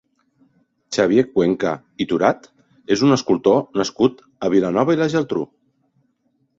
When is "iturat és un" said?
2.07-3.19